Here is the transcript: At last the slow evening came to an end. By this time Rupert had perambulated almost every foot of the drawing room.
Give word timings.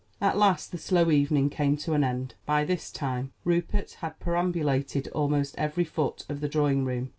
At 0.19 0.35
last 0.35 0.71
the 0.71 0.79
slow 0.79 1.11
evening 1.11 1.51
came 1.51 1.77
to 1.77 1.93
an 1.93 2.03
end. 2.03 2.33
By 2.47 2.65
this 2.65 2.91
time 2.91 3.33
Rupert 3.43 3.91
had 4.01 4.19
perambulated 4.19 5.09
almost 5.09 5.55
every 5.59 5.83
foot 5.85 6.25
of 6.27 6.39
the 6.41 6.49
drawing 6.49 6.85
room. 6.85 7.09